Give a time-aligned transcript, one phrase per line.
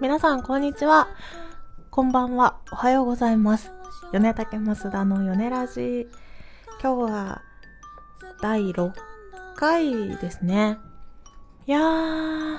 [0.00, 1.08] 皆さん、こんにちは。
[1.90, 2.58] こんばんは。
[2.72, 3.72] おはようございます。
[4.12, 6.08] 米竹増田の米ラジ。
[6.82, 7.42] 今日は、
[8.40, 8.92] 第6
[9.56, 10.78] 回ですね。
[11.66, 12.58] いやー、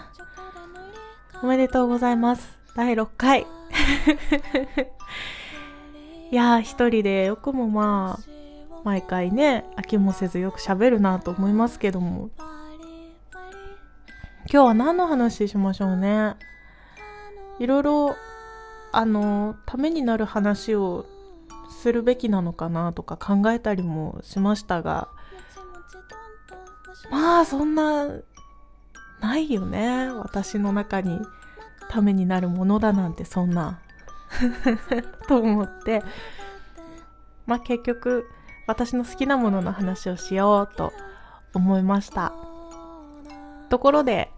[1.44, 2.58] おめでとうございます。
[2.76, 3.42] 第6回。
[6.32, 8.24] いやー、一人でよくもまあ、
[8.84, 12.30] 毎回ね、飽きもせずよく喋るなと思いますけども。
[14.52, 16.36] 今日は何の話しましょうね？
[17.60, 18.16] いろいろ、
[18.92, 21.06] あの、ためになる話を
[21.70, 25.10] するべきなのかなとか考えたりもしましたが、
[27.12, 28.08] まあ、そんな、
[29.22, 30.10] ないよね。
[30.12, 31.20] 私の中に
[31.90, 33.80] ためになるものだなんてそんな。
[35.28, 36.04] と思って、
[37.46, 38.30] まあ結局、
[38.68, 40.92] 私の好きなものの話をしようと
[41.54, 42.34] 思いました。
[43.70, 44.32] ところで、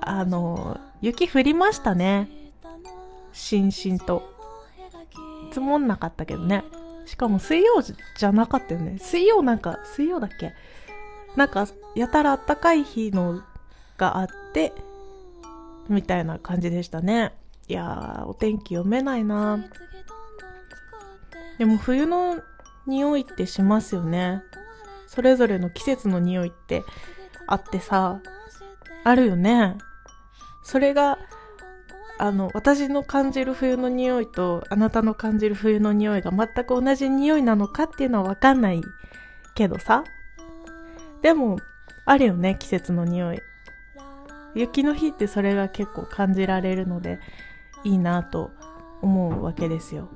[0.00, 2.28] あの、雪降りましたね。
[3.32, 4.38] しんしんと。
[5.48, 6.64] 積もんなかったけどね。
[7.06, 8.98] しかも水曜じゃなかったよね。
[9.00, 10.54] 水曜なんか、水曜だっけ？
[11.36, 13.42] なんか、やたらあったかい日の
[13.96, 14.72] があって、
[15.88, 17.34] みたいな感じでしたね。
[17.66, 19.64] いやー、お天気読めないな
[21.58, 22.40] でも冬の
[22.86, 24.42] 匂いってしますよね。
[25.06, 26.84] それぞれの季節の匂いって
[27.46, 28.20] あってさ、
[29.04, 29.76] あるよね。
[30.62, 31.18] それが、
[32.22, 38.82] あの、私の感じる冬の匂いと、あなたの感じる冬の匂いが全く同じ匂いなのかっていうのはわかんない
[39.54, 40.04] けどさ。
[41.22, 41.58] でも、
[42.04, 43.38] あるよね、季節の匂い。
[44.54, 47.20] 雪の日ってそれが結構感じられるので、
[47.84, 48.50] いいなと
[49.00, 50.08] 思うわけですよ。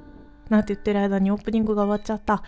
[0.51, 2.43] なんて言ってる間にオープニングが終わっちゃった。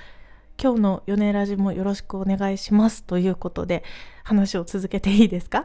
[0.62, 3.04] 今日の米ラジもよろしくお願いします。
[3.04, 3.84] ということで、
[4.22, 5.64] 話を続けていいですか？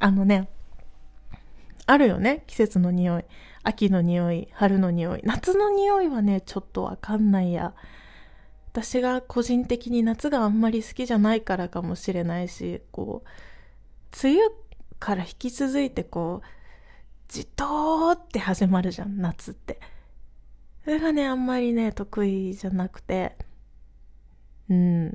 [0.00, 0.50] あのね、
[1.86, 2.44] あるよね。
[2.46, 3.24] 季節の匂い。
[3.64, 5.20] 秋の匂い、春の匂い。
[5.24, 7.74] 夏の匂いはね、ちょっとわかんないや。
[8.72, 13.28] 私が個人的に夏があんまり好きじゃないからかもしれないし、こう、
[14.26, 14.54] 梅雨
[14.98, 16.46] から引き続いてこう、
[17.28, 19.78] じとーって始まるじゃん、夏って。
[20.84, 23.36] それがね、あんまりね、得意じゃなくて。
[24.68, 25.10] うん。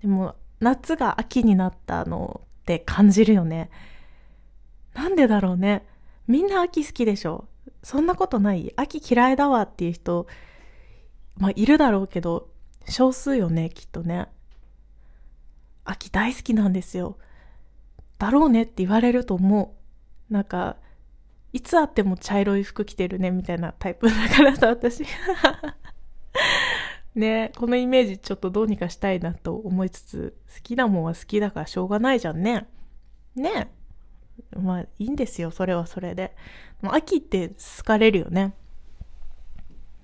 [0.00, 3.70] でも、夏が秋になったのって感じるよね。
[4.94, 5.86] なんでだろうね。
[6.26, 7.46] みんな秋好きでしょ？
[7.82, 8.72] そんなことない？
[8.76, 10.26] 秋嫌いだわっていう人、
[11.36, 12.48] まあ、いるだろうけど、
[12.88, 14.28] 少数よね、きっとね。
[15.84, 17.18] 秋大好きなんですよ。
[18.18, 19.76] だろうねって言われると思
[20.30, 20.32] う。
[20.32, 20.76] なんか、
[21.52, 25.04] いつあっても茶色い服着てるね、みたいなタイプだからさ、私。
[27.14, 32.66] ねこのイメージちょっとどうにかしたいなと思いつつ、好きなもんは好きだからしょうがないじゃんね。
[33.34, 33.68] ねえ
[34.58, 36.34] まあいいんですよ、それはそれで。
[36.82, 38.54] 秋って好かれるよね。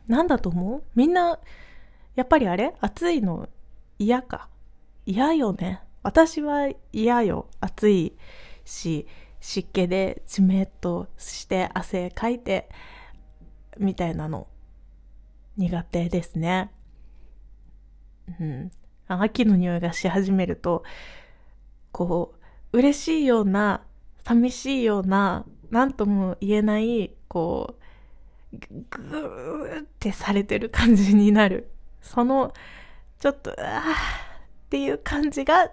[0.07, 0.83] なんだと思う？
[0.95, 1.39] みんな、
[2.15, 2.75] やっぱりあれ？
[2.81, 3.49] 暑いの
[3.99, 4.49] 嫌か？
[5.07, 5.81] 嫌よね。
[6.03, 7.49] 私は嫌よ。
[7.61, 8.17] 暑い
[8.65, 9.07] し、
[9.41, 12.69] 湿気でじめっとして汗かいて
[13.79, 14.49] みたいなの
[15.57, 16.73] 苦手ですね。
[18.41, 18.71] うん。
[19.09, 20.85] 秋の匂いがし始めると、
[21.93, 22.35] こ
[22.73, 23.85] う、嬉しいような、
[24.29, 27.77] 寂しいような、なんとも言えない、こ
[28.53, 28.57] う、
[28.91, 31.71] ぐーってされてる感じになる。
[32.03, 32.53] その、
[33.19, 33.95] ちょっと、あーっ
[34.69, 35.71] ていう感じが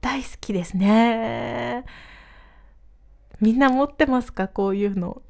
[0.00, 1.84] 大好きですね。
[3.40, 5.20] みんな持ってますかこういうの。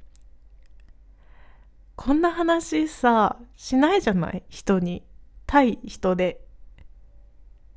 [1.97, 4.43] こんな話さ、しないじゃない？
[4.51, 5.03] 人に。
[5.47, 6.45] 対人で。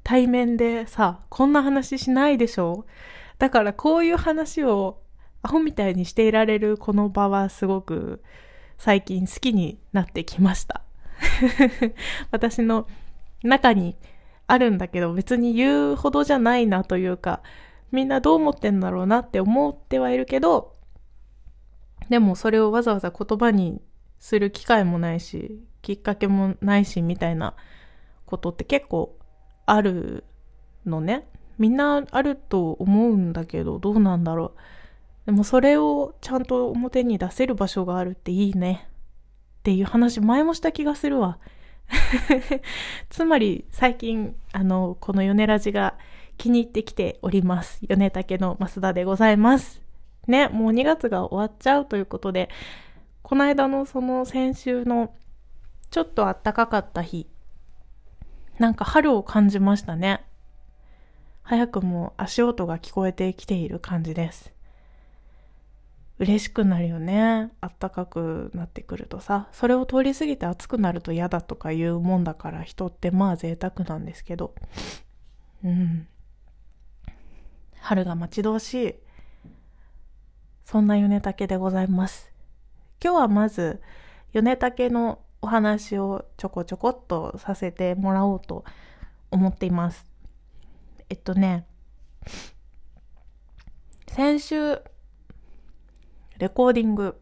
[0.04, 2.86] 対面でさ、こんな話しないでしょ？
[3.42, 5.02] だからこういう話を
[5.42, 8.22] アホみたいにしていられるこの場はすごく
[8.78, 10.84] 最近好きになってきました。
[12.30, 12.86] 私の
[13.42, 13.98] 中に
[14.46, 17.42] あるんだけど別に言うほどじゃないなというか
[17.92, 20.76] みんなどう思ってんだろうなって思ってはいるけど、
[22.10, 23.82] でもそれをわざわざ言葉に
[24.20, 27.56] する機会もないし、きっかけもないし、みたいな
[28.28, 29.18] ことって結構
[29.66, 30.26] ある
[30.86, 31.28] のね。
[31.62, 35.28] みんなあると思うんだけど、どうなんだろう。
[35.28, 38.88] でもそれをちゃんと表に出せる場所があるっていいね。
[39.60, 41.38] っていう話前もした気がするわ。
[43.12, 45.94] つまり最近、あの、この米ラジが
[46.36, 47.86] 気に入ってきております。
[47.88, 49.84] 米竹の増田でございます。
[50.26, 52.50] ね、もう2月が終わっちゃうということで、
[53.22, 55.14] この間のその先週の
[55.92, 57.28] ちょっと暖かかった日、
[58.58, 60.26] なんか春を感じましたね。
[61.52, 64.54] 早くも足音が聞こえてきている感じです。
[66.18, 67.52] 嬉しくなるよね。
[67.60, 69.50] あったかくなってくるとさ。
[69.52, 74.56] それを通り過ぎて暑くなると嫌だとかいうもんだから人ってまあ贅沢なんですけど。
[75.66, 76.08] うん。
[77.82, 78.96] 春が待ち遠しい。
[80.64, 82.32] そんな米竹でございます。
[83.04, 83.82] 今日はまず、
[84.32, 88.64] 米竹のお話をちょこちょこっとさせてもらおうと
[89.32, 90.11] 思っています。
[91.12, 91.66] えっとね、
[94.08, 94.82] 先週、
[96.38, 97.20] レコーディング、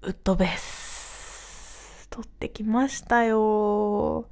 [0.00, 4.30] ウッドベース、撮ってきましたよ。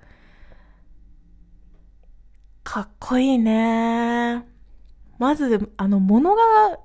[2.65, 4.47] かっこいいね。
[5.19, 6.79] まず、あの、物が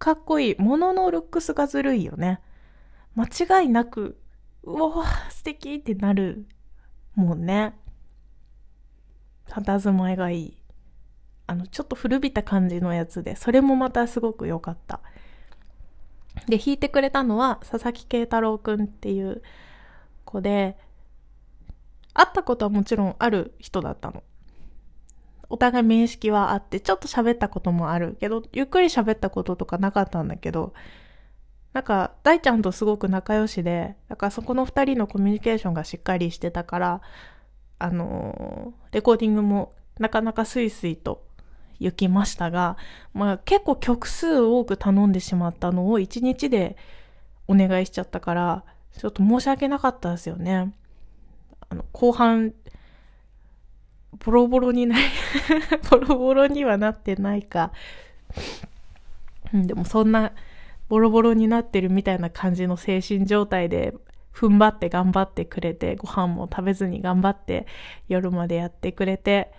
[0.00, 0.56] かっこいい。
[0.58, 2.40] 物のルックスがずるいよね。
[3.14, 4.18] 間違いなく、
[4.64, 6.48] うわ素敵ってなる
[7.14, 7.78] もんね。
[9.52, 10.58] 佇まいがいい。
[11.46, 15.00] あの、ちょっと古びた感じのやつで、それもまたすごく良かった。
[16.46, 19.42] で、弾いてくれたのは、佐々木慶太郎くんっていう
[20.24, 20.78] 子で、
[22.14, 24.22] 会ったことはもちろんある人だったの。
[25.48, 30.72] お互い面識はあって、ちょっと喋ったこともあるけど、ゆっくり喋ったこととかなかったんだけど、
[31.74, 37.00] なんか、大ちゃんとすごく仲良しで、だからそこの二人のコミュニケーションがしっかりしてたから、
[37.82, 41.24] あのー、レコーディングもなかなかスイスイと
[41.80, 42.76] 行きましたが、
[43.12, 46.76] まあ結構曲数多く頼んでしまったのを1日で
[47.48, 48.64] お願いしちゃったから、
[48.96, 50.72] ちょっと申し訳なかったですよね。
[51.70, 52.54] あの、後半、
[54.24, 55.02] ボロボロになり
[55.90, 57.72] ボロボロにはなってないか。
[59.52, 60.30] でもそんな、
[60.88, 63.92] ボロボロになってるみたいな感じの精神状態で、
[64.34, 67.66] 踏ん張って頑張ってくれて、ご飯も食べずに頑張って
[68.08, 69.52] 夜までやってくれて、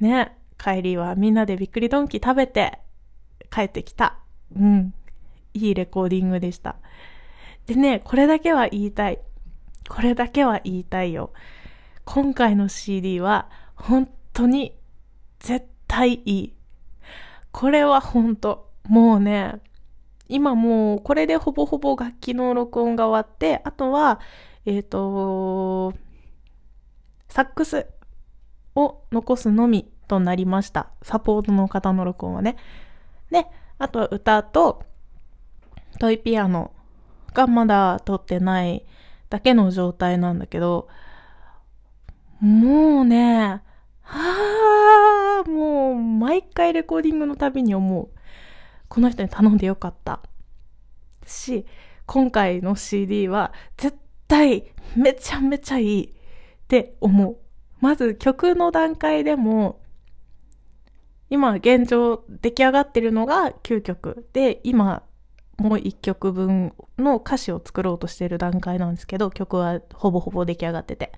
[0.00, 2.78] ね、帰りはみんなでびっくりドンキ食べて
[3.50, 4.18] 帰ってきた。
[4.56, 4.94] うん。
[5.54, 6.76] いいレコーディングでした。
[7.66, 9.20] でね、これだけは言いたい。
[9.88, 11.32] これだけは言いたいよ。
[12.04, 14.76] 今回の CD は本当に
[15.38, 16.54] 絶対いい。
[17.52, 18.70] これは本当。
[18.88, 19.60] もうね、
[20.28, 24.20] 今もうこれでほぼほぼ楽器の録音が終わって、あとは、
[24.66, 25.94] えっ、ー、と、
[27.28, 27.86] サックス
[28.74, 30.90] を残すのみとなりました。
[31.02, 32.56] サポートの方の録音はね。
[33.30, 33.46] で、
[33.78, 34.84] あとは歌と
[35.98, 36.72] トイピアノ
[37.32, 38.84] がまだ撮ってない
[39.28, 40.88] だけの状態なんだけど、
[42.40, 43.62] もうね、
[44.02, 48.08] はあ、もう毎回レコーディングのたびに思う。
[48.88, 50.20] この人に頼んでよかった。
[51.26, 51.66] し、
[52.06, 53.96] 今回の CD は絶
[54.28, 56.10] 対めちゃめちゃいいっ
[56.68, 57.36] て思う。
[57.80, 59.80] まず曲の段階でも
[61.30, 65.02] 今現状出来上がってるのが9曲で、今
[65.56, 71.12] もう1曲分の歌詞を作ろうとしてる段階なんですけど、曲はほぼほぼ出来上がってて。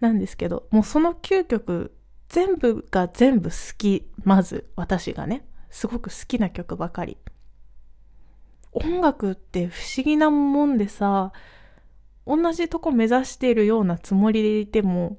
[0.00, 1.94] なんですけど、もうその9曲
[2.28, 4.10] 全部が全部好き。
[4.24, 7.16] まず私がね、すごく好きな曲ばかり。
[8.72, 11.32] 音楽って不思議なもんでさ、
[12.26, 15.18] 同じとこ目指しているようなつもりでいても、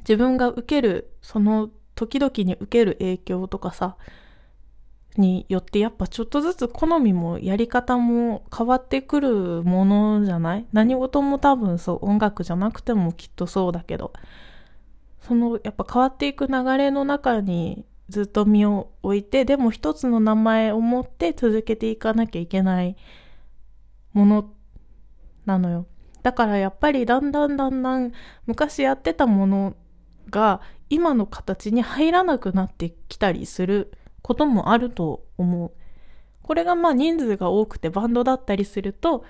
[0.00, 3.96] 自分が受けるその時々に受ける影響とかさ、
[5.18, 10.66] によってやっぱちょっとずつ好みもやり方も変わってくるものじゃない？
[10.72, 14.12] 何事も多分そう音楽じゃなくてもきっとそうだけど
[15.22, 22.96] そのやっぱ変わっていく流れの中にずっと身を置いてでも一つの名前を持って続けていかなきゃいけない
[24.12, 24.50] もの
[25.44, 25.86] なのよ
[26.22, 28.12] だからやっぱりだんだんだんだん
[28.46, 29.76] 昔やってたもの
[30.30, 35.72] が今の形に入らなくなってきたりすることもあると思う。
[36.42, 39.24] これがまあ人数が多くてバンドだったりすると、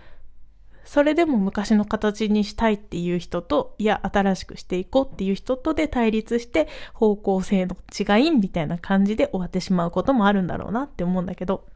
[0.86, 11.66] それでも昔の形にしたいっていう人と、いや、新しくしていこうっていう人とで対立して方向性の違いみたいな感じで終わってしまうこともあるんだろうなって思うんだけど、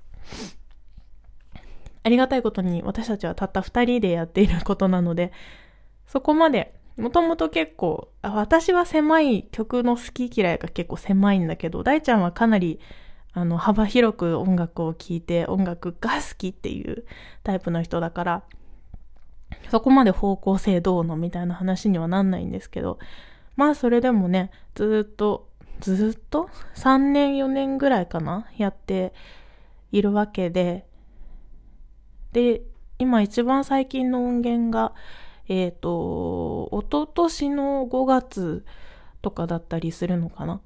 [2.03, 5.33] ありがたいことに私たちはたった二人でやっていることなので、
[6.07, 12.79] そこまでもともと結構、私は狭い曲の好き嫌いが結構狭いんだけど、大ちゃんはかなり
[13.33, 17.05] あの幅広く音楽を聴いて音楽が好きっていう
[17.43, 18.43] タイプの人だから、
[19.71, 22.99] そこまで方向性どうのみたいな話にはなんないんですけど、
[23.57, 25.49] まあそれでもね、ずっと、
[25.81, 28.47] ずっと ?3 年4年ぐらいかな？
[28.57, 29.13] やって
[29.93, 30.87] いるわけで、
[32.33, 32.63] で、
[32.99, 34.93] 今一番最近の音源が、
[35.49, 38.65] えっ、ー、と、おととしの5月
[39.23, 40.61] とかだったりするのかな？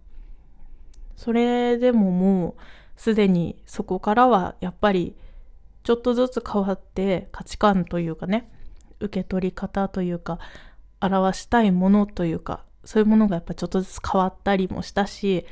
[1.17, 2.63] それでももう
[2.97, 5.15] すでにそこからはやっぱり
[5.83, 8.51] ちょっとずつ変わって価値観というかね
[9.05, 10.39] 受け取り方というか
[11.01, 15.47] 表したいものというかそういうものがやっぱちょっとずつ変わったりもしたし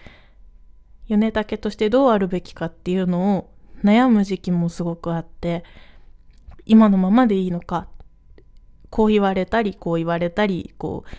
[1.08, 3.50] 米竹としてどうあるべきかっていうのを
[3.84, 5.64] 悩む時期もすごくあって
[6.64, 7.88] 今のままでいいのか
[8.90, 11.10] こう言われたりこう言われたりこう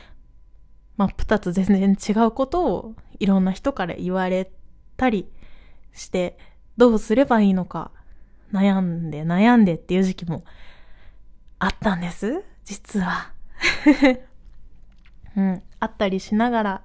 [0.98, 4.52] 真っ二つ全然違うことをいろんな人から言われ
[4.96, 5.28] たり
[5.92, 6.38] して
[6.78, 7.92] どうすればいいのか
[8.52, 10.44] 悩んで悩んでっていう時期も
[11.64, 12.44] あったんです？
[12.66, 13.32] 実は
[15.36, 16.82] うんあったりしながら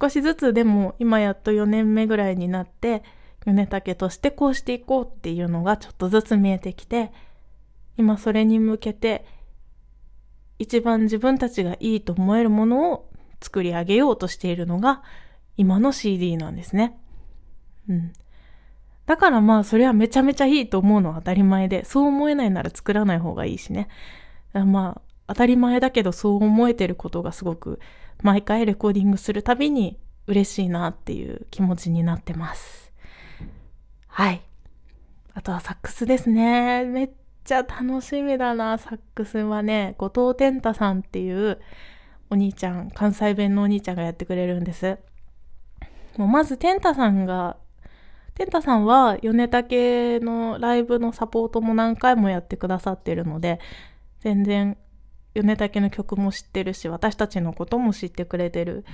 [0.00, 3.02] 少しずつでも今やっと4年目ぐらいになって
[3.44, 7.12] 米竹としてこうしていこうっていうのがちょっとずつ見えてきて
[7.96, 9.24] 今それに向けて
[10.58, 13.10] 一番自分たちがいいと思えるものを
[13.40, 15.02] 作り上げようとしているのが
[15.56, 16.96] 今の CD なんですね。
[17.88, 18.12] うん。
[19.08, 23.88] だからまあそれはめちゃめちゃいいと思うのは当たり前で、そう思えないなら作らない方がいいしね。
[24.52, 27.80] まあ当たり前だけどそう思えてることがすごく
[28.22, 32.92] 毎回レコーディングするたびに嬉しいなっていう気持ちになってます。
[34.08, 34.42] はい。
[35.32, 36.84] あとはサックスですね。
[36.84, 37.10] めっ
[37.44, 39.94] ちゃ楽しみだな、サックスはね。
[39.96, 41.58] 後藤天太さんっていう
[42.28, 44.98] お兄ちゃん、関西弁のお兄ちゃんがやってくれるんです。
[46.18, 47.56] もうまず天太さんが、
[48.38, 53.58] 天太さんは米竹のライブのサポートも何回もやってくださってるので、
[54.20, 54.78] 全然
[55.34, 58.84] 米竹の曲も知ってるし、私たちのことも知ってくれてる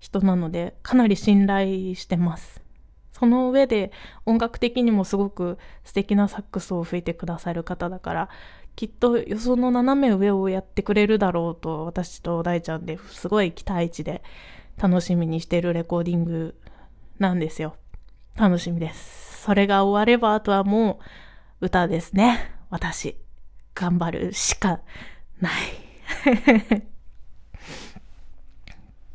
[0.00, 2.60] 人なので、かなり信頼してます。
[3.12, 3.92] その上で
[4.26, 8.28] 音楽的にもすごく素敵なサックスを吹いてくださる方だから、
[8.74, 14.22] きっと予想の斜め上をやってくれるだろうと私と大ちゃんですごい期待値で
[14.78, 16.56] 楽しみにしてるレコーディング
[17.20, 17.76] なんですよ。
[18.40, 19.42] 楽しみです。
[19.42, 20.98] それが終わればあとはも
[21.60, 22.50] う歌ですね。
[22.70, 23.18] 私。
[23.74, 24.80] 頑張るしか
[25.40, 25.52] ない。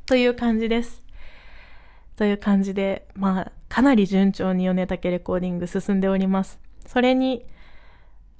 [0.05, 1.01] という感じです。
[2.15, 6.59] という感じで、まあ、かなり順調に米竹レコーディング進んでおります。
[6.85, 7.47] それに、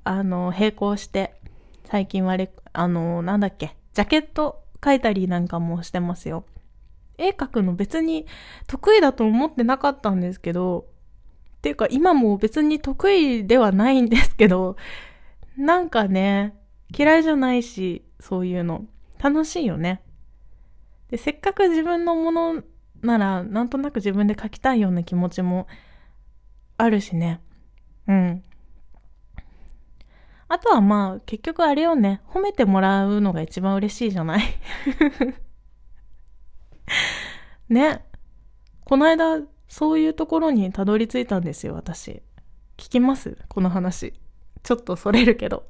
[0.04, 1.42] あの、並行して、
[1.86, 6.46] 最近はレ、あの、なんだっけ、ジャケット書いたりなんかもしてますよ。
[7.18, 8.26] 絵描くの別に
[8.68, 10.86] 得意だと思ってなかったんですけど、
[11.58, 14.76] っていうか今も別に得意ではないんですけど、
[15.58, 16.56] なんかね、
[16.96, 18.86] 嫌いじゃないし、そういうの。
[19.22, 20.02] 楽しいよね。
[21.10, 22.64] で、せっかく自分のもの
[23.02, 25.68] なら、なんとなく自分で書きたいような気持ちも
[26.78, 27.42] あるしね。
[28.08, 28.44] うん。
[30.48, 34.44] あとはまあ、結局あれよね、褒めてもらうのが一番嬉しいじゃない？
[37.70, 38.06] ね。
[38.86, 42.22] この間、そういうところにたどり着いたんですよ、私。
[42.78, 43.38] 聞きます？
[43.50, 44.14] この話。
[44.64, 45.66] ちょっとそれるけど。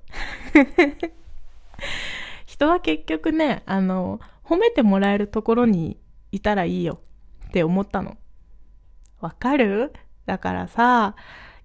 [2.45, 5.99] 人は結局ね、あの、褒めてもらえるところに
[6.31, 6.99] いたらいいよ。
[7.47, 8.17] って思ったの。
[9.19, 9.93] わかる？
[10.25, 11.15] だからさ、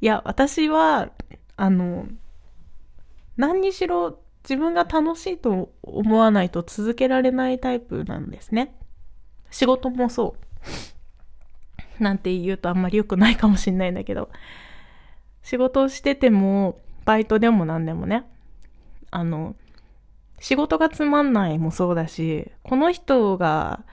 [0.01, 1.11] いや、私は、
[1.57, 2.07] あの、
[3.37, 8.75] 何にしろ自分が楽しいと思わないと続けられないタイプなんですね。
[9.51, 12.03] 仕事もそう。
[12.03, 14.31] なんて言うとあんまり良くないかもしんないんだけど、
[15.43, 18.25] 仕事をしてても、バイトでも何でもね、
[19.11, 19.55] あの、
[20.39, 23.85] 仕事がつまんないもそうだし、この人が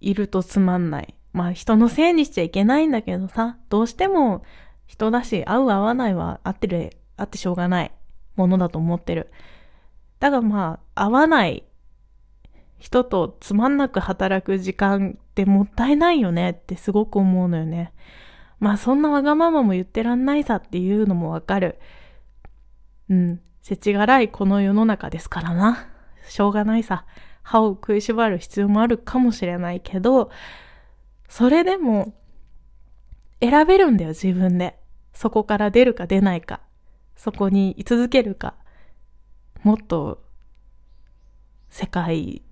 [0.00, 1.14] いるとつまんない。
[1.32, 4.42] まあ人のせいにしちゃいけないんだけどさ、どうしても
[4.86, 7.92] 人だし、合う合わないは合ってる、合ってしょうがない
[8.36, 9.30] ものだと思ってる。
[10.18, 11.64] だがまあ、合わない
[12.78, 17.92] 人とつまんなく働く時間ってもったいないよねってすごく思うのよね。
[18.58, 21.78] まあそんなわがままも言ってらんないさっていうのもわかる。
[23.08, 23.40] うん。
[23.62, 25.88] 世知辛いこの世の中ですからな。
[26.28, 27.04] しょうがないさ。
[27.42, 30.30] 歯を食いしばる必要もあるかもしれないけど、
[31.28, 32.14] それでも
[33.40, 34.78] 選べるんだよ、自分で。
[35.12, 36.60] そこから出るか出ないか。
[37.16, 38.54] そこに居続けるか。
[39.62, 40.22] もっと
[41.70, 42.42] 世界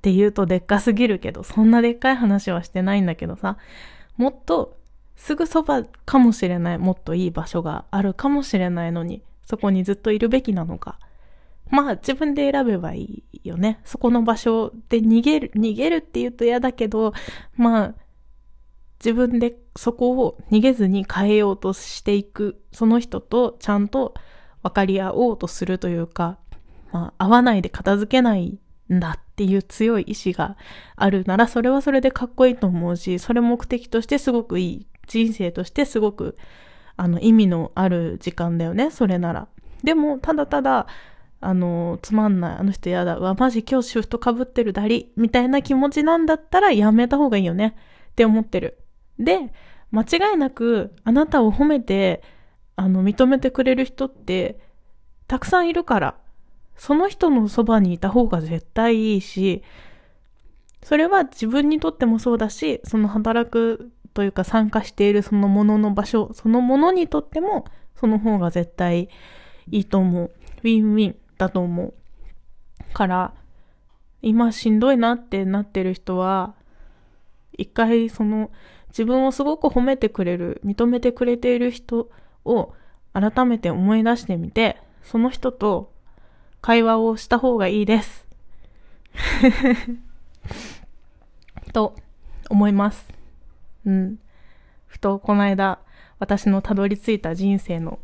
[0.00, 3.58] って言うとでっかすぎるけど、そんなでっかい話はしてないんだけどさ、
[4.16, 4.78] もっと
[5.14, 10.98] すぐそばかもしれない、もっといい場所があるかもしれないのに、そこにずっといるべきなのか。
[11.68, 13.80] まあ自分で選べばいいよね。
[13.84, 17.12] そこの場所で逃げる、逃げるって言うと嫌だけど、
[17.56, 17.94] まあ
[19.04, 24.14] 自分でそこを逃げずに変えようとしていく、その人とちゃんと
[24.62, 26.38] 分かり合おうとするというか、
[26.90, 28.58] まあ、合わないで片付けない
[28.92, 30.56] んだっていう強い意志が
[30.96, 36.36] あるなら、それはそれでかっこいいと思うし、それ目的としてすごくいい人生としてすごく
[36.96, 39.48] あの意味のある時間だよねそれなら。
[39.82, 40.86] でもただただ
[41.40, 47.76] あのつまんないあの人やだわマジ今日シフトかぶってるだりみたいな気持ちなんだったらやめた方がいいよね
[48.10, 48.78] って思ってる。
[49.18, 49.52] で
[49.90, 52.22] 間違いなくあなたを褒めて
[52.76, 54.60] あの認めてくれる人って
[55.26, 56.14] たくさんいるから。
[56.80, 59.62] その人のそばにいた方が絶対いいし
[60.82, 69.10] それは自分にとってもそうだしその働くというか参加しているそのものの場所そのものにとってもその方が絶対
[69.70, 70.30] いいと思う。
[70.62, 71.92] ウィンウィンだと思う。
[72.94, 73.34] から
[74.22, 76.54] 今しんどいなってなってる人は
[77.58, 78.50] 一回その
[78.88, 82.08] 自分をすごく褒めてくれる認めてくれている人
[82.46, 82.72] を
[83.12, 85.92] 改めて思い出してみてその人と
[86.60, 88.26] 会話をした方がいいです
[91.72, 91.94] と
[92.48, 93.06] 思います。
[93.84, 94.18] うん。
[94.86, 95.80] ふとこの間、
[96.18, 97.98] 私のたどり着いた人生の、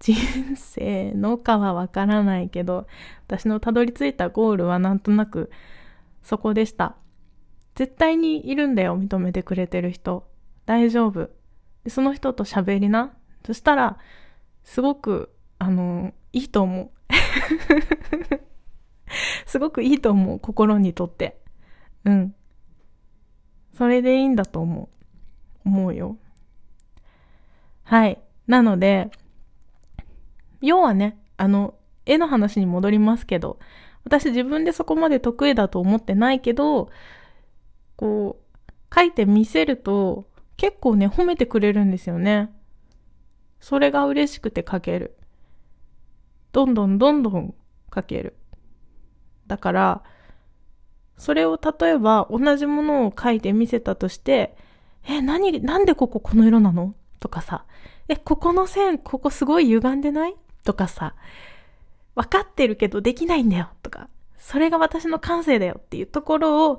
[0.00, 0.16] 人
[0.56, 2.86] 生のかはわからないけど、
[3.26, 5.50] 私のたどり着いたゴールはなんとなく
[6.22, 6.96] そこでした。
[7.74, 10.28] 絶対にいるんだよ、認めてくれてる人。
[10.66, 11.30] 大丈夫。
[11.84, 13.12] でその人と喋りな。
[13.46, 13.98] そしたら、
[14.64, 16.90] すごく、あの、いいと思う。
[19.46, 21.40] すごくいいと思う、心にとって。
[22.04, 22.34] うん。
[23.74, 24.88] それでいいんだと思う。
[25.68, 26.16] 思うよ。
[27.84, 28.20] はい。
[28.46, 29.10] なので、
[30.60, 31.74] 要はね、あの、
[32.06, 33.58] 絵の話に戻りますけど、
[34.04, 36.90] 私自分でそこまで得意だと思ってないけど、
[37.96, 40.26] こう、書いてみせると、
[40.56, 42.52] 結構ね、褒めてくれるんですよね。
[43.60, 45.16] それが嬉しくて書ける。
[46.52, 47.54] どんどんどんどん
[47.94, 48.36] 書ける。
[49.46, 50.02] だから、
[51.16, 54.56] それを例えば同じものを書いて見せたとして、
[55.08, 56.94] え、何、なんでこここの色なの？
[57.20, 57.64] とかさ、
[58.08, 60.36] え、ここの線、ここすごい歪んでない？
[60.64, 61.14] とかさ、
[62.14, 66.78] わかってるけどできないんだよとか、それが私の感性だよっていうところを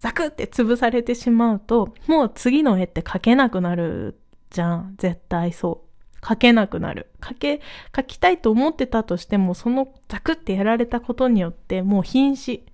[0.00, 4.18] ザクって潰されてしまうと、もう次の絵って描けなくなる
[4.50, 4.94] じゃん。
[4.98, 5.91] 絶対そう。
[6.22, 7.08] 描けなくなる。
[7.20, 7.60] 描け、
[7.92, 12.64] 描きたいと思ってたとしても、そのザクってやられたことによって、もう瀕死。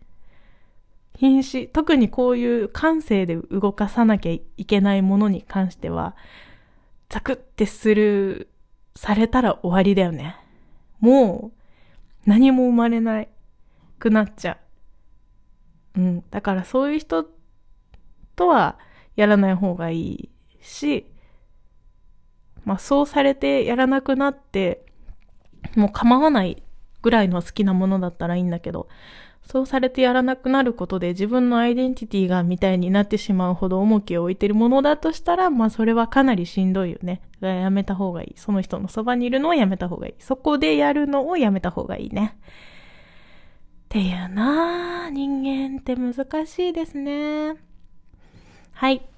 [1.18, 1.68] 瀕死。
[1.68, 6.14] 特にこういう感性で動かさなきゃいけないものに関しては、
[7.08, 8.50] ザクってする、
[8.94, 10.37] されたら終わりだよね。
[11.00, 11.58] もう、
[12.26, 13.28] 何も生まれない
[13.98, 14.58] くなっちゃ
[15.96, 16.00] う。
[16.00, 16.24] うん。
[16.30, 17.24] だからそういう人
[18.37, 18.78] とは
[19.16, 20.30] やらない方がいい
[20.61, 21.06] し、
[22.68, 24.85] まあそうされてやらなくなって、
[25.74, 26.62] もう構わない
[27.00, 28.88] ぐらいの好きなものだったらいいんだけど、
[29.42, 37.22] そうされてやらなくなることで自分のアイデンティティがみたいになってしまうほど重きを置いてるものだとしたら、まあそれはかなりしんどいよね。
[37.40, 38.38] やめた方がいい。
[38.38, 40.14] その人のそばにいるのをやめた方がいい。
[40.18, 42.37] そこでやるのをやめた方がいいね。
[42.37, 42.42] っ
[43.88, 45.11] ていうなぁ。
[45.11, 47.54] 人間って難しいですね。
[48.72, 49.09] はい。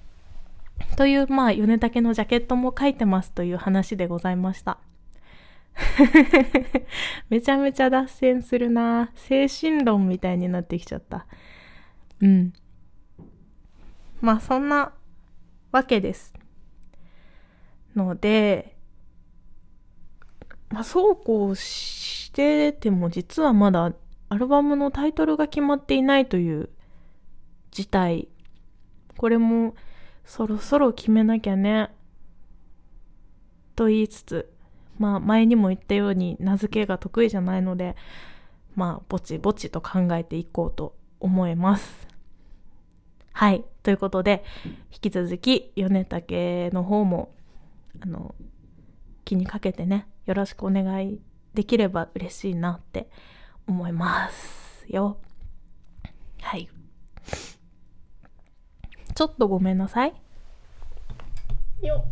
[0.96, 4.78] という、まあ、米竹のジャケットも書いてますという話でございました。
[7.30, 11.26] めちゃめちゃ脱線するな精神論みたいになってきちゃった。
[12.20, 12.52] うん。
[14.20, 14.92] まあそんな
[15.72, 16.34] わけです。
[17.96, 18.76] ので、
[20.70, 23.92] まあそうこうしてても実はまだ
[24.28, 26.70] アルバムのタイトルが決まっていないという
[27.70, 28.28] 事態。
[29.16, 29.74] これも
[30.30, 31.90] そろそろ決めなきゃね。
[33.74, 34.52] と言いつつ、
[34.96, 37.96] まあ前にも言ったように名付けが得意じゃないので、
[38.76, 42.06] まあぼちぼちと考えていこうと思います。
[43.32, 43.64] はい。
[43.82, 44.44] ということで、
[44.92, 47.34] 引き続き、米竹の方も、
[48.00, 48.36] あの、
[49.24, 51.18] 気にかけてね、よろしくお願い
[51.54, 53.10] できれば嬉しいなって
[53.66, 55.16] 思いますよ。
[56.40, 56.68] はい。
[59.20, 60.14] ちょっとごめんなさい。
[61.83, 62.06] よ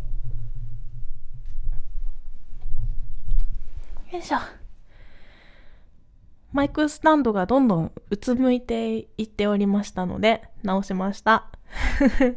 [4.11, 4.13] っ。
[4.13, 4.39] よいしょ。
[6.53, 11.47] マイクスタンドがどんどんうつむいていっておりましたので、直しました。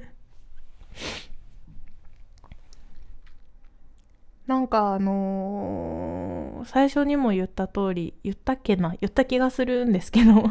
[4.47, 8.95] なんかあのー、最初にも言った通り、言ったっけな？
[9.01, 10.49] 言った気がするんですけど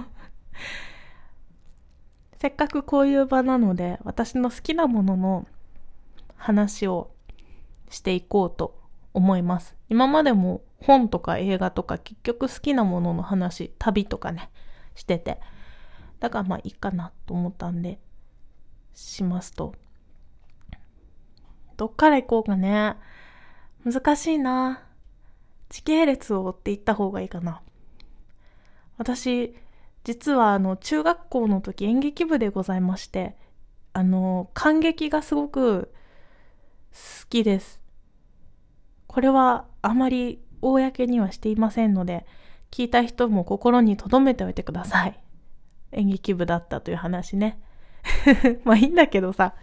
[2.40, 5.46] せっかくこういう場なので、私の好きなものの
[6.36, 7.10] 話を
[7.90, 8.80] していこうと
[9.12, 9.76] 思います。
[9.90, 14.48] 今までも本とか映画とか結局好きなものの話、旅とかね、
[14.94, 15.38] してて。
[16.18, 18.00] だからまあいいかなと思ったんで、
[18.94, 19.74] しますと。
[21.76, 22.96] どっから行こうかね。
[23.84, 24.82] 難しいな。
[25.68, 27.60] 時系列を追っていった方がいいかな。
[28.96, 29.54] 私、
[30.04, 33.36] 実はあの、中学校の時演劇部でございまして、
[33.92, 35.92] あの、感激がすごく
[36.92, 37.80] 好きです。
[39.06, 42.26] これはあまり公にはしていませんので、
[42.70, 45.20] 聞いた人も心に留めておいてください。
[45.92, 47.60] 演劇部だったという話ね。
[48.64, 49.54] まあいいんだけどさ。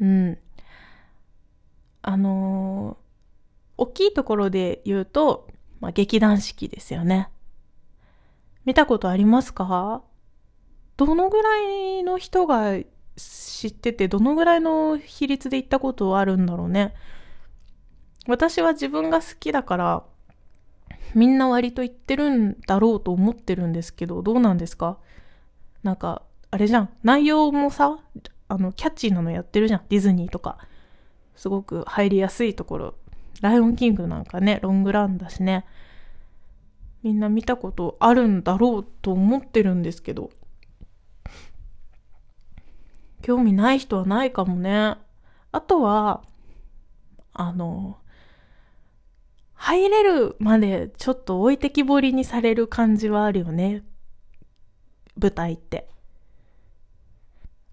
[0.00, 0.38] うん。
[2.02, 5.48] あのー、大きいところで言うと、
[5.80, 7.30] まあ、劇団四季ですよね。
[8.64, 10.02] 見たことありますか？
[10.96, 11.58] どのぐら
[11.98, 12.74] いの人が
[13.16, 16.94] 知ってて、どのぐらいの比率で行ったことあるんだろうね。
[18.26, 20.04] 私は自分が好きだから、
[21.14, 24.98] みんな割と言ってるんだろうと思ってるんですけど、どうなんですか？
[25.82, 26.90] なんか、あれじゃん。
[27.02, 27.98] 内容もさ、
[28.48, 29.82] あの、キャッチーなのやってるじゃん。
[29.88, 30.58] ディズニーとか。
[31.36, 32.94] すごく入りやすいところ。
[33.40, 35.64] ライオンキングなんかね、ロングランだしね。
[37.02, 40.30] みんな見たことあるんだろうと思ってるんですけど。
[43.22, 44.96] 興味ない人はないかもね。
[45.52, 46.22] あとは、
[47.32, 47.98] あの、
[49.54, 53.84] 入れるまでちょっと置いてきぼりにされる感じはあるよね。
[55.20, 55.88] 舞台って。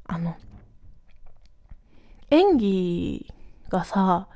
[0.05, 0.35] あの、
[2.29, 3.33] 演技
[3.69, 4.27] がさ、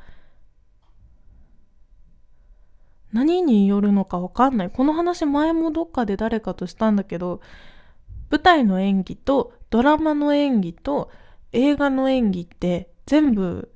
[3.13, 4.69] 何によるのかわかんない。
[4.69, 7.41] この話前もどっかで誰かとしたんだけど、
[8.30, 11.12] 舞台の演技とドラマの演技と
[11.52, 13.71] 映画の演技って全部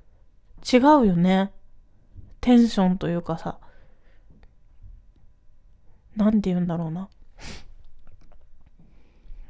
[0.71, 1.51] 違うよね。
[2.39, 3.59] テンションというかさ。
[6.15, 7.09] なんて言うんだろうな。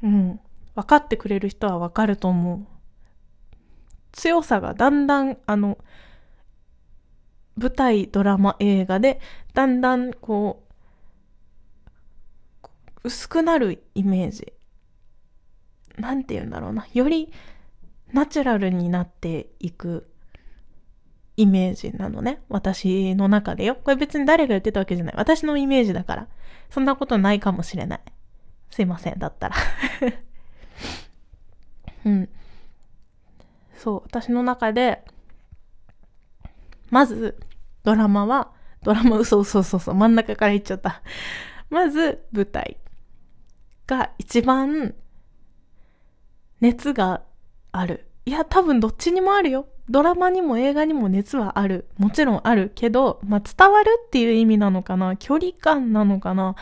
[0.02, 0.40] うん。
[0.74, 2.66] 分かってくれる人は分かると思う。
[4.12, 5.78] 強さがだんだん、あの、
[7.56, 9.20] 舞台、ドラマ、映画で、
[9.56, 10.62] だんだん、こ
[13.02, 14.52] う、薄くなるイメージ。
[15.96, 16.86] なんて言うんだろうな。
[16.92, 17.32] より、
[18.12, 20.12] ナチュラルになっていく
[21.38, 22.42] イメージなのね。
[22.50, 23.76] 私の中でよ。
[23.76, 25.14] これ別に誰が言ってたわけじゃない。
[25.16, 26.28] 私のイメージだから。
[26.68, 28.00] そんなことないかもしれない。
[28.70, 29.56] すいません、だったら
[32.04, 32.28] うん。
[33.74, 35.02] そう、私の中で、
[36.90, 37.38] まず、
[37.84, 38.52] ドラマは、
[38.86, 41.02] ドラマ、嘘嘘嘘嘘、真ん中から言っちゃった。
[41.70, 42.76] まず、舞台
[43.84, 44.94] が一番、
[46.60, 47.22] 熱が
[47.72, 48.06] ある。
[48.26, 49.66] いや、多分どっちにもあるよ。
[49.90, 51.88] ドラマにも映画にも熱はある。
[51.98, 56.54] もちろんあるけど、まあ、伝わるっていう意味なのかな距離感なのかな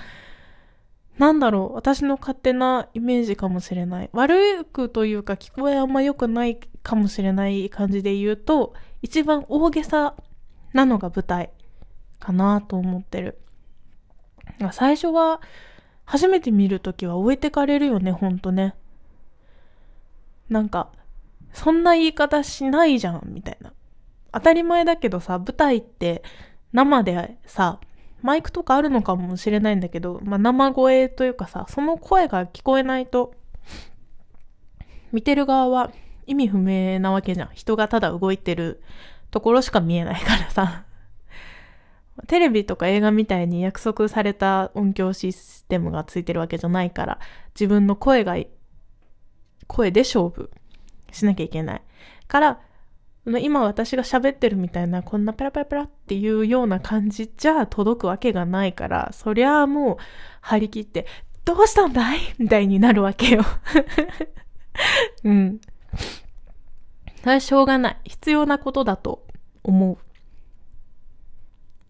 [1.19, 4.09] なんだろう私の勝手なイメージかもしれない。
[4.15, 10.15] 悪くというか聞こえあんま良くないかもしれない感じで言うと、一番大げさ
[10.73, 11.51] なのが舞台
[12.25, 13.39] かなと思ってる。
[14.73, 15.41] 最初は、
[16.07, 18.75] 初めて見るときは置いてかれるよね、ほんとね。
[20.49, 20.91] なんか、
[21.53, 23.73] そんな言い方しないじゃん、みたいな。
[24.33, 26.23] 当たり前だけどさ、舞台って
[26.73, 27.79] 生でさ、
[28.23, 33.35] マイクとかあるのかもしれないんだけど、まあ、生声というかさ、その声が聞こえないと、
[35.13, 35.93] 見てる側は
[36.27, 37.51] 意味不明なわけじゃん。
[37.53, 38.83] 人がただ動いてる
[39.31, 40.85] ところしか見えないからさ。
[42.29, 47.19] テレビとか映画みたいに約束された音響システムがついてるわけじゃないから、
[47.55, 48.37] 自分の声が、
[49.67, 50.51] 声で勝負
[51.11, 51.83] しなきゃいけない。
[52.29, 52.61] から、
[53.41, 59.97] 今私が喋ってるみたいな、こんなペラペラペラっていうような感じじゃ届くわけがないから、そりゃあもう
[60.41, 61.07] 張り切って、
[61.45, 63.43] どうしたんだいみたいになるわけよ。
[65.25, 65.61] うん。
[67.21, 67.97] それはしょうがない。
[68.05, 69.27] 必要なことだと
[69.63, 69.99] 思う。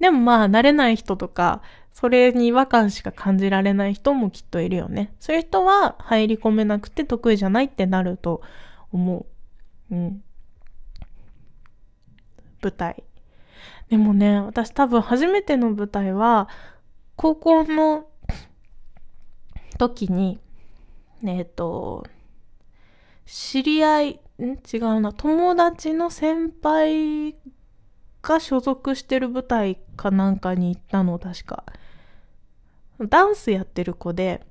[0.04, 1.62] でもまあ、慣れない人とか、
[1.94, 5.14] それに違和感しか感じられない人もきっといるよね。
[5.18, 8.42] そういう人は入り込めなくて得意じゃないってなると
[8.92, 9.26] 思
[9.90, 9.94] う。
[9.94, 10.22] うん。
[12.62, 13.02] 舞台。
[13.88, 16.50] でもね、私多分初めての舞台は、
[17.16, 18.06] 高校の
[19.78, 20.38] 時に、
[21.24, 22.04] えっ、と、
[23.24, 24.58] 知り合い、ん？
[24.70, 27.36] 違うな、友達の先輩
[28.24, 31.64] が所属してる舞台かなんかに行ったの、確か。
[32.98, 34.44] ダンスやってる子で、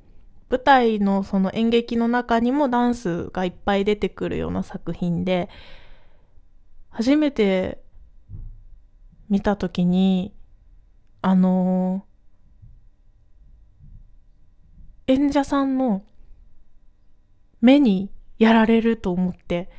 [0.49, 5.49] 舞台のその演劇の中にもダンスがいっぱい出てくるような作品で、
[6.89, 7.81] 初めて
[9.29, 10.33] 見たときに、
[11.21, 16.03] あのー、演者さんの
[17.61, 19.69] 目にやられると思って、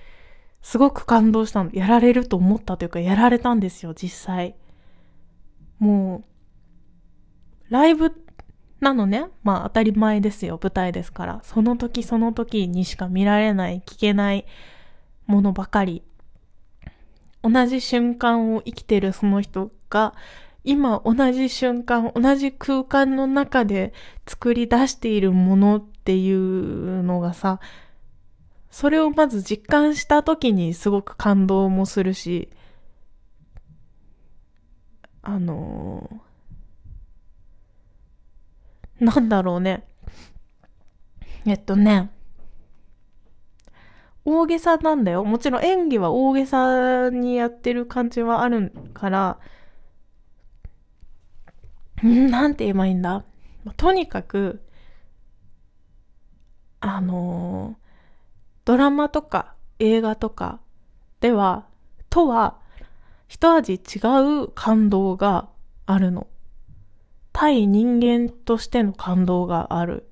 [0.64, 1.70] すごく感動したの。
[1.74, 4.54] やられると思ったというか、やられたんですよ、実際。
[5.78, 6.24] も
[7.68, 8.10] う、ライブ
[8.80, 9.26] なのね。
[9.42, 11.40] まあ当たり前ですよ、舞台ですから。
[11.42, 14.46] その時その時にしか見られない、聞けない
[15.26, 16.02] ものばかり。
[17.42, 20.14] 同じ瞬間を生きてるその人が、
[20.64, 23.92] 今同じ瞬間、同じ空間の中で
[24.26, 27.60] 作り出しているものっていうのがさ、
[28.74, 32.48] それをまず実感した時にすごく感動もするし、
[35.22, 39.84] あのー、なんだろうね。
[41.46, 42.10] えっとね、
[44.24, 45.22] 大げさなんだよ。
[45.22, 49.38] もちろん演技は大げさにやってる感じはあるから、
[52.04, 53.24] んなんて言えばいいんだ。
[53.76, 54.64] とにかく、
[56.80, 57.83] あのー、
[58.64, 60.60] ドラマとか映画とか
[61.20, 61.66] では、
[62.10, 62.58] とは
[63.28, 63.78] 一味違
[64.44, 65.48] う感動が
[65.86, 66.26] あるの。
[67.32, 70.08] 対人間としての感動がある。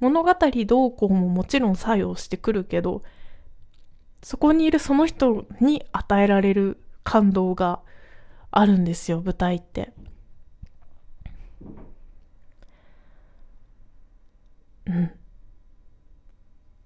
[0.00, 0.34] 物語
[0.66, 3.02] どうこうももちろん作用してくるけど、
[4.22, 7.80] そこにいるその人に与えられる感動が
[8.50, 9.92] あるんですよ、舞台って。
[14.86, 15.10] うん。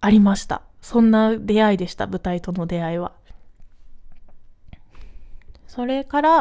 [0.01, 0.63] ありました。
[0.87, 3.11] そんな出会いでした、舞台との出会いは。
[5.67, 6.39] それから、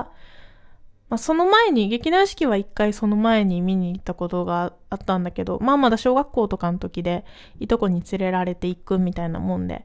[1.09, 7.25] まあ、その前に、劇団四季は一回その前に見に行ったことがあったんだけど、まあまだ小学校とかの時で、
[7.59, 9.83] いとこに連れられて行くみたいなもんで、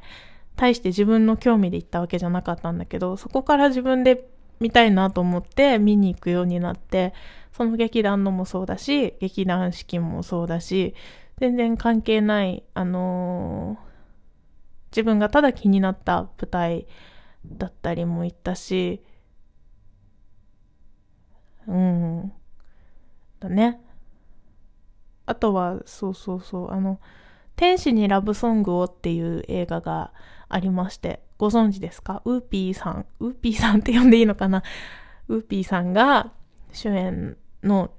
[0.57, 4.29] 大して自分の興味で行ったわけじゃなかったんだけど、そこから自分で
[4.61, 7.15] 見たいなと思って見に行くようになって、
[7.57, 10.95] その劇団のもそうだし、劇団四季もそうだし、
[11.39, 13.90] 全然関係ない、あのー
[14.91, 16.87] 自分がただ気になった舞台
[17.47, 19.03] だったりも行ったし、
[21.67, 22.33] うん。
[23.39, 23.81] だね。
[25.27, 27.01] あとは、そうそうそう、あの、
[27.55, 30.13] 天使にラブソングをっていう映画が
[30.49, 32.23] ありまして、ご存知ですか？
[32.25, 34.63] ウーピーさん、ウーピーさんって呼んでいいのかな？
[35.29, 36.33] ウーピーさんが
[36.73, 37.91] 主演の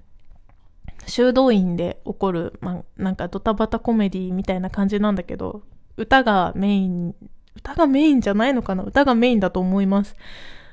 [1.07, 5.63] 修道院で起こる、ま、なんかドタバタコメディみたいな感じなんだけど、
[5.97, 7.15] 歌がメイン、
[7.55, 8.83] 歌がメインじゃないのかな？
[8.83, 10.15] 歌がメインだと思います。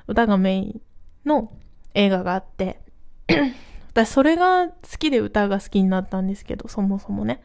[0.07, 0.81] 歌がメイン
[1.25, 1.53] の
[1.95, 2.81] 映画があって、
[3.93, 7.43] 私それが好きで歌が好きになったんですけど、そもそもね。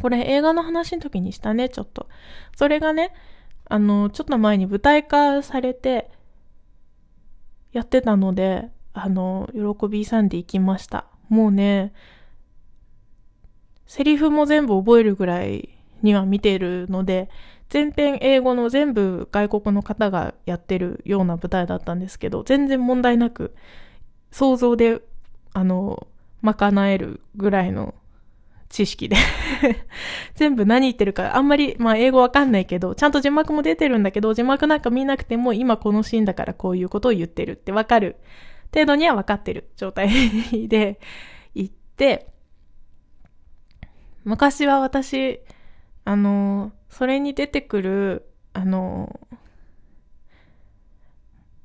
[0.00, 2.08] これ映画の話の時にしたね、ちょっと。
[2.56, 3.12] それがね、
[3.68, 6.10] あの、ちょっと前に舞台化されて、
[7.72, 11.06] やってたので、あの、喜びさんで行きました。
[11.28, 11.92] もうね、
[13.86, 17.28] セリフも全部覚えるぐらいには見ているので、
[17.68, 23.54] 全編英語の全部外国の方がやってるような舞台だったんですけど、全然問題なく、
[24.32, 25.00] 想像で、
[25.52, 26.06] あの、
[26.42, 27.94] 賄えるぐらいの
[28.70, 29.16] 知識で
[30.36, 38.16] 全部何言ってるか、あんまり、まあ英語わかんないけど、ちゃんと字幕も出てるんだけど、字幕なんか見なくても、今このシーンだからこういうことを言ってるってわかる。
[38.72, 39.70] 程度にはわかってる。
[39.76, 40.08] 状態
[40.68, 41.00] で
[41.54, 42.28] 行って、
[44.24, 45.40] 昔は私、
[46.04, 49.20] あの、それに出てくる、あの、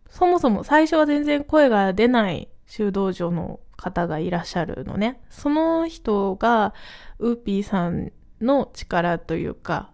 [0.10, 5.20] そもそも最初は全然声が出ない修道場の方がいらっしゃるのね。
[5.30, 6.74] その人が、
[7.20, 9.92] ウーピーさんの力というか、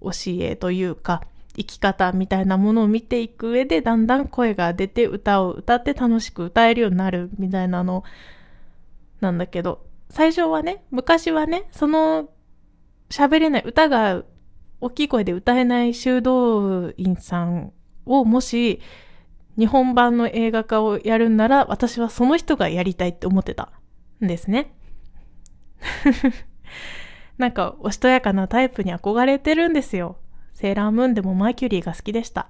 [0.00, 1.22] 教えというか、
[1.56, 8.04] 生き方みたいなものを見ていく上で、だんだん声が出て歌を歌って楽しく歌えるようになるみたいなの
[9.20, 12.28] なんだけど、最初はね、昔はね、その
[13.10, 14.24] 喋れない、歌が
[14.80, 17.72] 大きい声で歌えない修道院さん
[18.04, 18.80] をもし
[19.58, 23.72] 日本版の映画化をやるんなら私はその人がやりたいって思ってた
[24.22, 24.74] んですね。
[27.38, 30.18] なんかおしとやかなタイプに憧れてるんですよ。
[30.52, 32.48] セーラームーンでもマーキュリーが好きでした。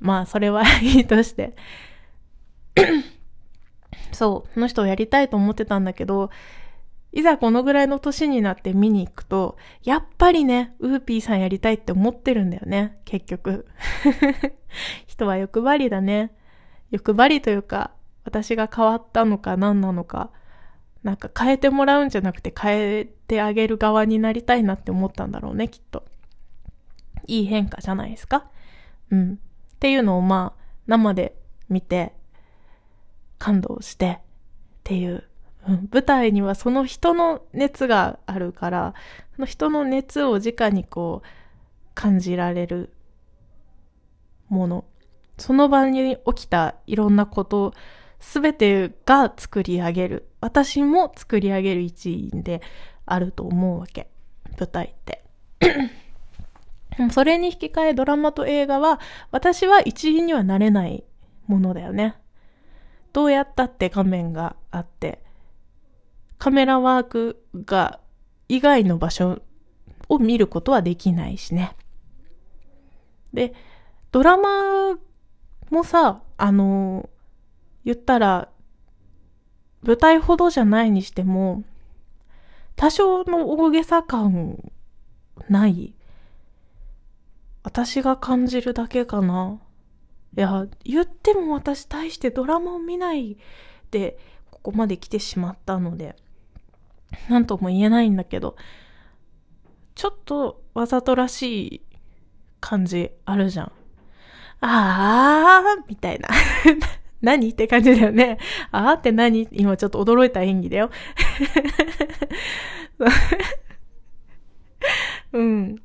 [0.00, 1.54] まあそれは いいとして。
[4.12, 6.30] そう、この人をやりたいと思ってたんだけど、
[7.12, 13.66] いざこのぐらいの年になって見に行くと、やっぱりね、ウーピーさんやりたいって思ってるんだよね、結局。
[15.06, 16.34] 人は欲張りだね。
[16.90, 17.92] 欲張りというか、
[18.24, 20.30] 私が変わったのか何なのか、
[21.02, 26.04] なんか変えてもらうんじゃなくて変えてあげる側になりたいなって思ったんだろうね、きっと。
[27.26, 28.50] いい変化じゃないですか。
[29.10, 29.34] うん。
[29.34, 29.36] っ
[29.80, 31.36] ていうのをまあ、生で
[31.68, 32.14] 見て、
[33.38, 34.24] 感動してっ
[34.84, 35.28] ていう
[35.66, 38.94] うん、舞台にはその人の熱があるから、
[39.36, 41.28] その人の熱を直にこう
[41.94, 42.92] 感じられる
[44.48, 44.84] もの。
[45.38, 47.72] その場に起きたいろんなこと
[48.20, 50.28] 全てが作り上げる。
[50.40, 52.60] 私も作り上げる一員で
[53.06, 54.08] あると思うわけ。
[54.58, 55.24] 舞台って。
[57.10, 61.04] それに引き換えドラマと映画は私は一員にはなれない
[61.46, 62.16] ものだよね。
[63.12, 65.22] どうやったって画面があって
[66.42, 68.00] カメラワークが
[68.48, 69.42] 以外の場所
[70.08, 71.76] を見ることはできないしね。
[73.32, 73.54] で
[74.10, 74.98] ドラマ
[75.70, 77.08] もさあの
[77.84, 78.48] 言ったら
[79.84, 81.62] 舞台ほどじゃないにしても
[82.74, 84.72] 多少の大げさ感
[85.48, 85.94] ない？
[87.62, 89.60] 私が感じるだけかな？
[90.36, 93.38] いや言っても私大してドラマを見ない
[93.92, 94.18] で
[94.50, 96.16] ここまで来てしまったので。
[97.28, 98.56] 何とも言えないんだけど
[99.94, 101.42] ちょっとわざとらし
[101.76, 101.80] い
[102.60, 103.72] 感じあるじゃん
[104.60, 106.28] あーみたいな
[107.22, 108.38] 何って感じだよね。
[108.72, 109.46] あーって何？
[109.52, 110.90] 今ちょっと驚いた演技だよ。
[115.32, 115.76] うん。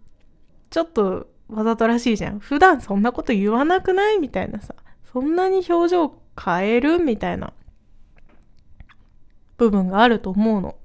[0.72, 2.40] ちょっとわざとらしいじゃん。
[2.40, 4.20] 普段そんなこと言わなくない？
[4.20, 4.74] みたいなさ。
[5.13, 6.98] そんなに表情変える？
[6.98, 7.54] みたいな
[9.58, 10.76] 部分があると思うの。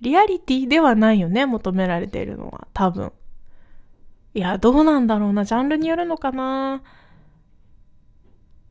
[0.00, 2.66] リアリティではないよね、求められているのは。
[2.72, 3.12] 多分。
[4.34, 5.44] いや、どうなんだろうな。
[5.44, 6.82] ジャンルによるのかな。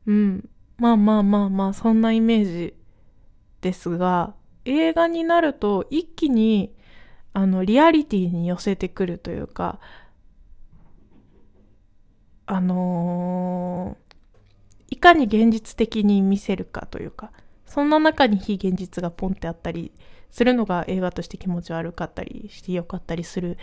[0.06, 0.48] うん。
[0.78, 2.74] まあまあまあまあ、そんなイメージ
[3.60, 6.74] ですが、映画になると一気に、
[7.32, 9.78] あの、リアリティに寄せてくるというか、
[12.46, 17.30] あのー、いかに現実的に見せるかというか、
[17.64, 19.92] そんな中に非現実がポンってあったり
[20.30, 23.58] するのが映画として気持ち悪かったりしてよかったりする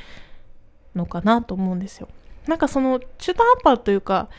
[0.96, 2.08] のかなと思うんですよ。
[2.48, 4.30] なんかその中途半端というか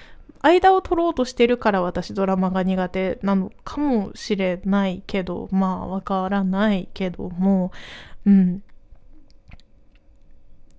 [0.40, 7.72] 間を取ろうとしてるから私ドラマが苦手なのかもしれないけどまあわからないけども
[8.24, 8.62] うん。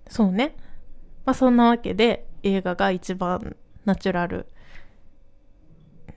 [0.08, 0.56] そうね。
[1.26, 4.48] まあそんなわけで映画が一番ナチュラル。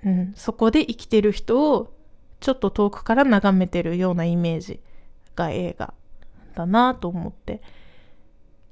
[0.05, 0.33] うん。
[0.37, 1.95] そこで生きてる人を
[2.41, 4.81] ちょっと遠くから眺めてるようなイメージ。
[5.35, 5.95] が映画
[6.55, 7.63] だなと思って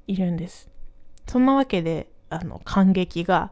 [0.06, 0.70] いるんです
[1.26, 3.50] そんなわけであの感激が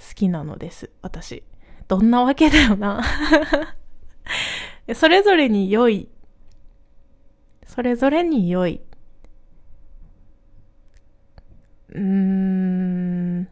[0.00, 1.44] 好きなのです、私。
[1.86, 3.02] どんなわけだよな。
[4.94, 6.08] それぞれに良い。
[7.66, 8.80] それぞれに良い。
[11.90, 13.48] うーん。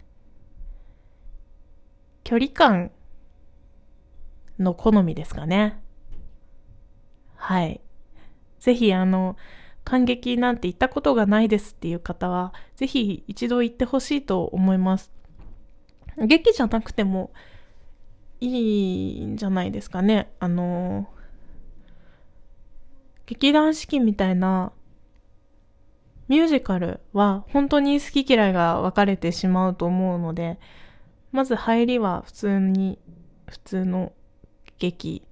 [2.24, 2.90] 距離感
[4.58, 5.82] の好みですかね。
[7.36, 7.80] はい。
[8.60, 9.36] ぜひ、あの、
[9.84, 15.10] 感激なんて言ったことがないですっていう方は、ぜひ一度行ってほしいと思います。
[16.18, 17.30] 劇じゃなくても
[18.40, 20.30] いいんじゃないですかね。
[20.40, 21.08] あの、
[23.26, 24.72] 劇団四季みたいな
[26.28, 30.58] ミュージカルは本当に好き嫌いが分かれてしまうと思うので、
[31.32, 32.98] まず入りは普通に、
[33.46, 34.12] 普通の
[34.78, 35.22] 劇、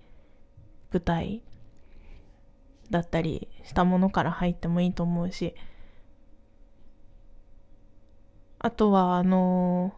[0.92, 1.42] 舞台
[2.90, 5.54] だったりしたものから入ってもいいと思うし、
[8.58, 9.94] あとはあの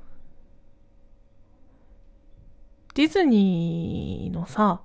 [2.94, 4.80] ディズニーのさ、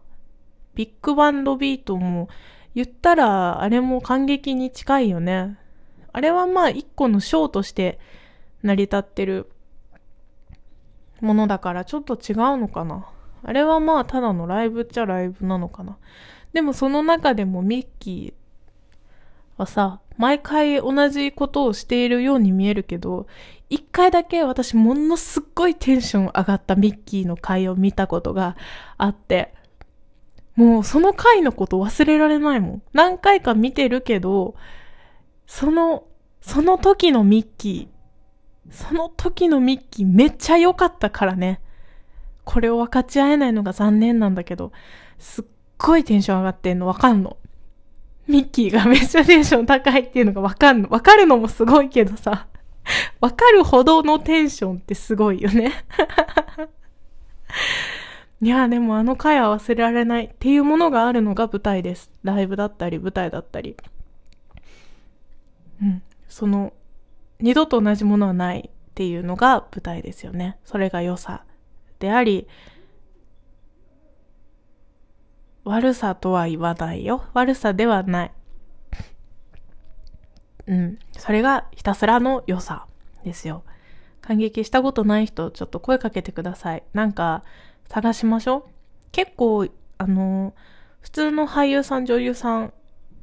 [0.76, 2.30] ビッグバンドビートも
[2.76, 5.58] 言ったらあれも感激に近いよね。
[6.12, 8.00] あれはまあ一個のショーとして
[8.62, 9.52] 成り立ってる
[11.22, 13.08] ものだからちょっと違うのかな。
[13.44, 15.98] あれはまあただのライブっちゃライブなのかな。
[16.54, 23.28] でもその中でもミッキーはさ、毎回同じことをしているように見えるけど、
[23.70, 28.56] 一回だけ私ものすっごいテンション上がったミッキーの回を見たことが
[28.98, 29.54] あって、
[30.56, 32.82] もうその回のこと忘れられないもん。
[32.94, 34.56] 何回か見てるけど、
[35.48, 36.06] その、
[36.42, 41.60] その時のミッキー、その時のミッキーめっちゃ良かったからね。
[42.44, 44.72] これを分かち合えないのが残念なんだけど、
[45.18, 45.46] すっ
[45.84, 47.38] ごいテンション上がってんの分かんの。
[48.28, 50.88] ミッキーがめっちゃテンション高いっていうのが分かんの。
[50.88, 52.48] 分かるのもすごいけどさ。
[53.20, 55.72] わかるほどのテンションってすごいよね
[58.42, 62.12] いや、でもあの回は忘れられないっていうものがあるのが舞台です。
[62.24, 63.78] ライブだったり、舞台だったり。
[65.82, 66.02] うん。
[66.28, 66.74] その、
[67.40, 70.58] 二度と同じものはないっていうのが舞台ですよね。
[70.66, 71.44] それが良さ
[72.00, 72.48] であり、
[75.66, 77.24] 悪さとは言わないよ。
[77.34, 78.32] 悪さではない。
[80.68, 81.00] うん。
[81.18, 82.86] それがひたすらの良さ
[83.24, 83.64] ですよ。
[84.22, 86.84] 感激したことない人、ちょっと声かけてください。
[86.94, 87.44] なんか、
[87.90, 88.64] 探しましょう。
[89.12, 90.54] 結構、あの、
[91.02, 92.74] 普通の俳優さん、女優さん、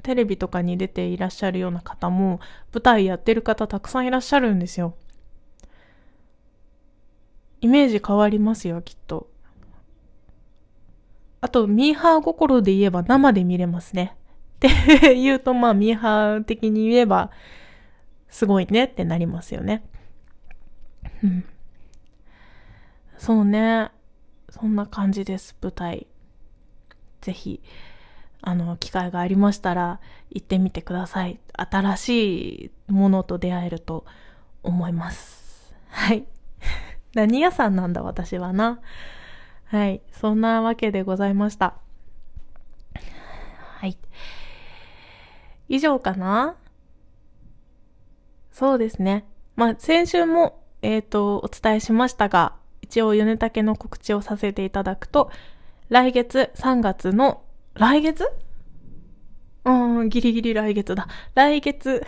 [0.02, 2.40] テレビとかに出ていらっしゃるような方も、
[2.72, 4.94] 舞台やってる方たくさんいらっしゃるんですよ。
[7.62, 9.29] イメージ変わりますよ、きっと。
[11.40, 14.16] あと、ミーハー心で言えば生で見れますね。
[14.56, 14.58] っ
[15.00, 17.30] て 言うと、まあ、ミーハー的に言えば、
[18.28, 19.82] すごいねってなりますよね。
[21.24, 21.44] うん。
[23.16, 23.90] そうね。
[24.50, 26.06] そんな感じです、舞台。
[27.20, 27.62] ぜひ、
[28.42, 31.38] あの、機会がありましたら、行ってみてください。
[31.52, 34.04] 新しいものと出会えると
[34.62, 35.74] 思います。
[35.88, 36.26] はい。
[37.14, 38.80] 何屋さんなんだ、私はな。
[39.70, 40.02] はい。
[40.10, 41.74] そんなわけでございました。
[43.78, 43.96] はい。
[45.68, 46.56] 以上かな？
[48.50, 49.24] そうですね。
[49.54, 55.30] まあ、先週も、えっ、ー、と、お伝えしましたが、一応、米竹の告知をさせていただくと、
[55.88, 57.44] 来月3月の、
[57.74, 58.26] 来月？
[59.66, 61.06] うん、ギリギリ来月だ。
[61.36, 62.04] 来月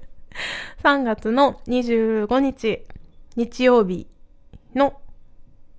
[0.84, 2.84] 3月の25日、
[3.36, 4.06] 日曜日
[4.74, 5.00] の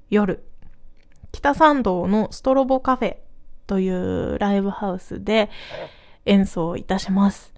[0.10, 0.44] 夜、
[1.34, 3.18] 北参道のストロボカフェ
[3.68, 5.50] というライブハウスで
[6.26, 7.54] 演奏いたします。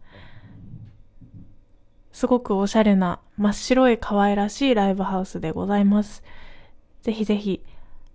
[2.11, 6.23] すごくおしゃれな真っ白い可愛らしいライブハウスでございます。
[7.03, 7.61] ぜひぜひ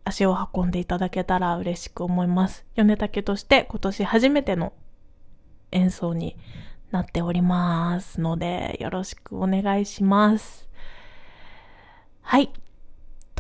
[0.03, 2.65] 足を運んでいただけたら嬉しく思います。
[2.75, 4.73] 米竹として今年初めての
[5.71, 6.37] 演奏に
[6.91, 10.69] なっておりますので、よろしくお願いします。
[12.23, 12.51] はい。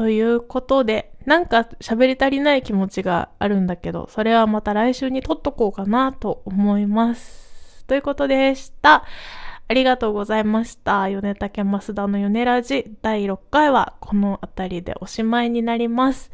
[0.01, 7.84] ということで、なんか喋り足りない気持ちがあるんだけど、それはまた来週に撮っとこうかなと思います。
[7.84, 9.05] ということでした。
[9.68, 11.07] ありがとうございました。
[11.11, 16.30] 米竹増田の米ラジ第6回はこの辺りでおしまいになります。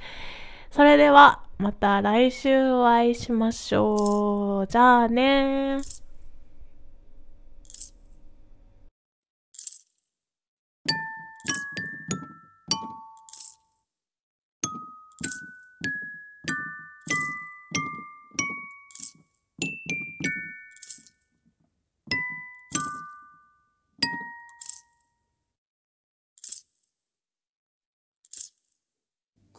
[0.70, 4.66] それではまた来週お会いしましょう。
[4.68, 6.05] じゃあね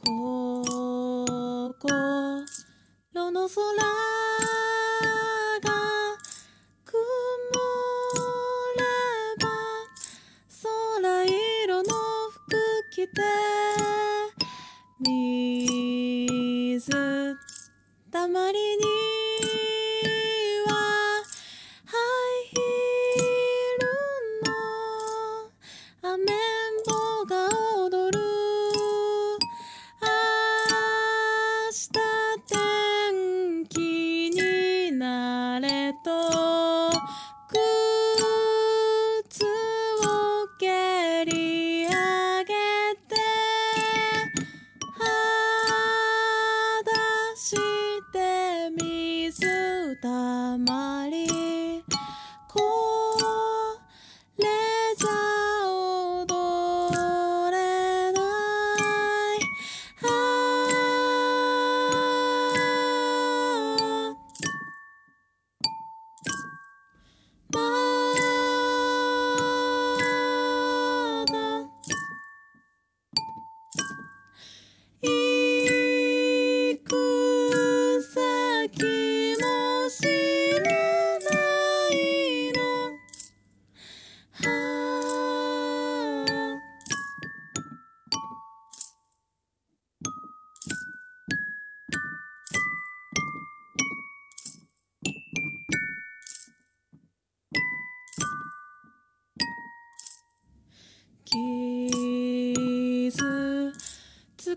[0.07, 0.63] 心
[3.31, 3.83] の空が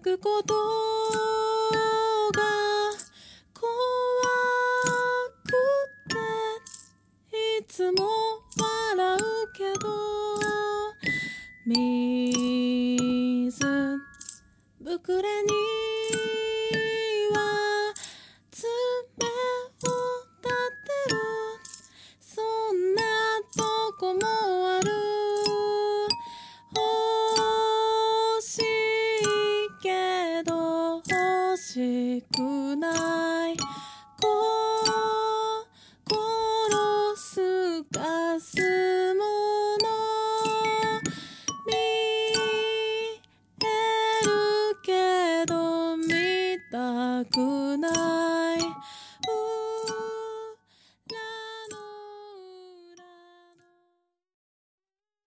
[0.00, 0.89] くこと